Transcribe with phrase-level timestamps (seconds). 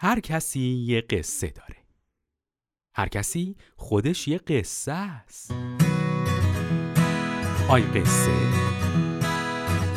[0.00, 1.76] هر کسی یه قصه داره.
[2.94, 5.54] هر کسی خودش یه قصه است.
[7.68, 8.32] آی قصه.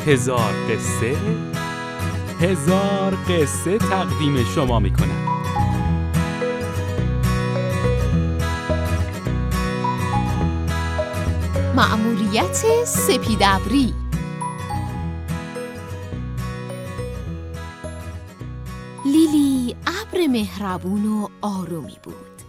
[0.06, 1.16] هزار قصه.
[2.40, 5.26] هزار قصه تقدیم شما می‌کنم.
[11.76, 14.01] معموریت سپیدبری
[20.28, 22.42] مهربون و آرومی بود.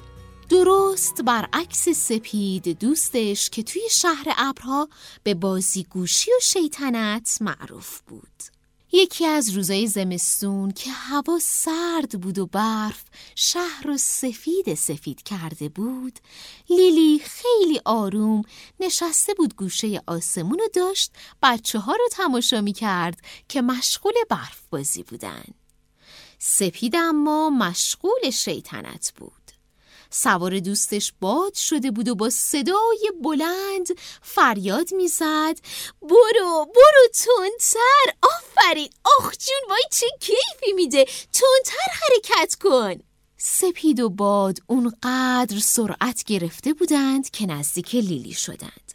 [0.50, 4.90] درست برعکس سپید دوستش که توی شهر ابرها
[5.24, 8.44] به بازیگوشی و شیطنت معروف بود.
[8.96, 13.04] یکی از روزای زمستون که هوا سرد بود و برف
[13.36, 16.20] شهر رو سفید سفید کرده بود
[16.70, 18.42] لیلی خیلی آروم
[18.80, 21.12] نشسته بود گوشه آسمون و داشت
[21.44, 25.44] بچه ها رو تماشا می کرد که مشغول برف بازی بودن.
[26.46, 29.52] سپید اما مشغول شیطنت بود.
[30.10, 33.88] سوار دوستش باد شده بود و با صدای بلند
[34.22, 35.60] فریاد می‌زد
[36.02, 42.96] برو برو تندتر آفرین آخ جون وای چه کیفی میده تندتر حرکت کن.
[43.38, 48.94] سپید و باد اونقدر سرعت گرفته بودند که نزدیک لیلی شدند.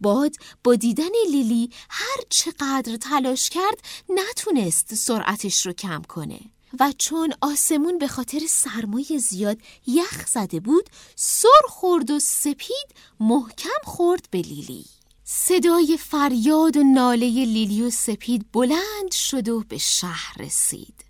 [0.00, 0.32] باد
[0.64, 6.40] با دیدن لیلی هر چقدر تلاش کرد نتونست سرعتش رو کم کنه.
[6.80, 12.88] و چون آسمون به خاطر سرمایه زیاد یخ زده بود سر خورد و سپید
[13.20, 14.84] محکم خورد به لیلی.
[15.24, 21.04] صدای فریاد و ناله لیلی و سپید بلند شد و به شهر رسید.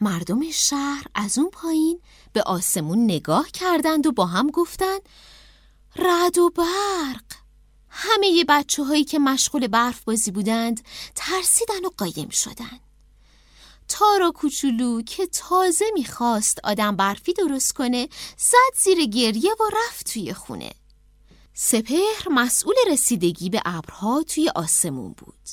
[0.00, 2.00] مردم شهر از اون پایین
[2.32, 5.00] به آسمون نگاه کردند و با هم گفتند
[5.96, 7.24] رد و برق.
[7.88, 10.84] همه بچه هایی که مشغول برف بازی بودند
[11.14, 12.91] ترسیدن و قایم شدند.
[13.88, 20.34] تارا کوچولو که تازه می‌خواست آدم برفی درست کنه زد زیر گریه و رفت توی
[20.34, 20.72] خونه.
[21.54, 25.48] سپهر مسئول رسیدگی به ابرها توی آسمون بود.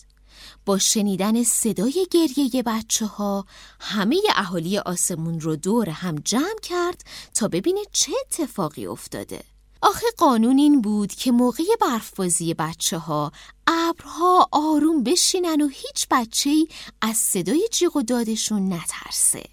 [0.65, 3.45] با شنیدن صدای گریه بچه ها
[3.79, 7.03] همه اهالی آسمون رو دور هم جمع کرد
[7.33, 9.43] تا ببینه چه اتفاقی افتاده.
[9.81, 13.31] آخه قانون این بود که موقع برفبازی بچه ها
[13.67, 16.67] ابرها آروم بشینن و هیچ بچه
[17.01, 19.43] از صدای جیغ و دادشون نترسه.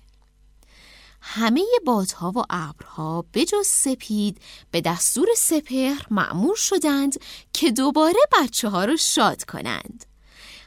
[1.21, 7.21] همه بادها و ابرها جز سپید به دستور سپهر معمور شدند
[7.53, 10.07] که دوباره بچه ها رو شاد کنند.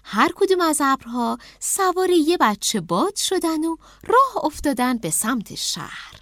[0.04, 3.78] هر کدوم از ابرها سوار یه بچه باد شدن و
[4.08, 6.19] راه افتادن به سمت شهر.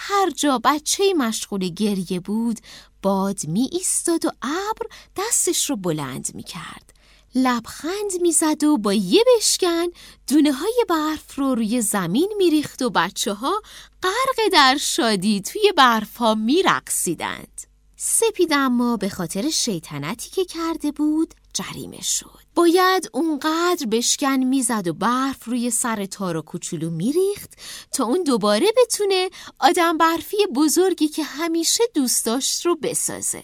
[0.00, 2.58] هر جا بچه مشغول گریه بود
[3.02, 4.86] باد می ایستاد و ابر
[5.16, 6.94] دستش رو بلند می کرد.
[7.34, 9.86] لبخند می‌زد و با یه بشکن
[10.28, 13.62] دونه های برف رو روی زمین میریخت و بچه ها
[14.02, 17.60] غرق در شادی توی برف ها میرقصیدند.
[17.96, 22.47] سپید اما به خاطر شیطنتی که کرده بود جریمه شد.
[22.58, 27.54] باید اونقدر بشکن می‌زد و برف روی سر تارا کوچولو میریخت
[27.92, 33.42] تا اون دوباره بتونه آدم برفی بزرگی که همیشه دوست داشت رو بسازه.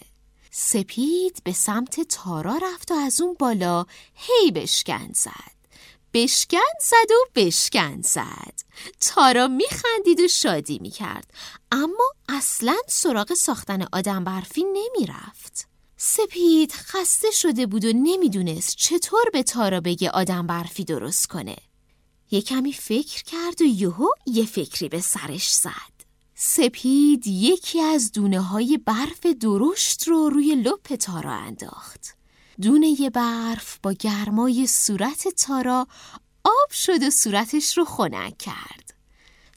[0.51, 5.55] سپید به سمت تارا رفت و از اون بالا هی بشکن زد.
[6.13, 8.61] بشکن زد و بشکن زد
[8.99, 11.33] تارا میخندید و شادی می‌کرد
[11.71, 15.74] اما اصلا سراغ ساختن آدم برفی نمی‌رفت
[16.07, 21.55] سپید خسته شده بود و نمی‌دونست چطور به تارا بگه آدم برفی درست کنه.
[22.31, 26.05] یه کمی فکر کرد و یهو یه فکری به سرش زد.
[26.35, 32.15] سپید یکی از دونه های برف درشت رو روی لپ تارا انداخت.
[32.61, 35.87] دونه برف با گرمای صورت تارا
[36.43, 38.94] آب شد و صورتش رو خنک کرد.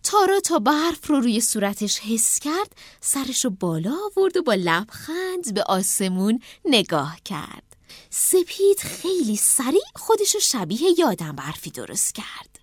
[0.03, 5.55] تارا تا برف رو روی صورتش حس کرد سرش رو بالا آورد و با لبخند
[5.55, 7.63] به آسمون نگاه کرد.
[8.11, 12.59] سپید خیلی سریع خودش رو شبیه یادم برفی درست کرد.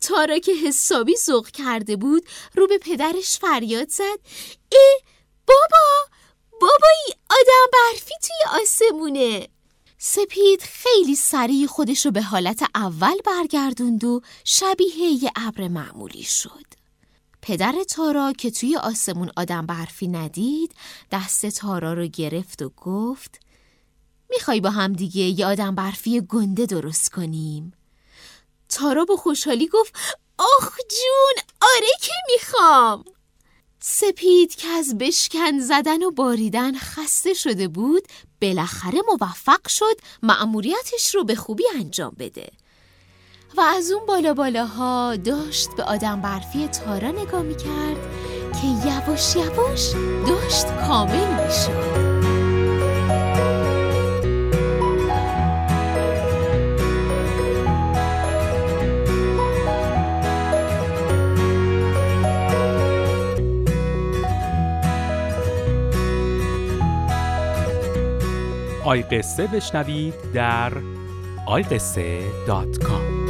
[0.00, 4.18] تارا که حسابی ذوق کرده بود رو به پدرش فریاد زد.
[4.72, 5.00] ای
[5.46, 6.16] بابا!
[6.60, 9.48] بابایی آدم برفی توی آسمونه.
[10.04, 16.64] سپید خیلی سریع خودش رو به حالت اول برگردوند و شبیه یه ابر معمولی شد.
[17.42, 20.74] پدر تارا که توی آسمون آدم برفی ندید
[21.12, 23.40] دست تارا رو گرفت و گفت
[24.30, 27.72] می‌خوای با هم دیگه یه آدم برفی گنده درست کنیم؟
[28.68, 29.96] تارا با خوشحالی گفت
[30.38, 33.04] آخ جون آره که می‌خوام
[33.80, 38.02] سپید که از بشکن زدن و باریدن خسته شده بود
[38.42, 42.48] بالاخره موفق شد مأموریتش رو به خوبی انجام بده.
[43.56, 47.96] و از اون بالا بالاها داشت به آدم برفی تارا نگاه می‌کرد
[48.52, 49.92] که یواش یواش
[50.26, 52.11] داشت کامل می‌شد.
[68.84, 70.72] آی قصه بشنوید در
[71.46, 73.21] آی قصه dot com.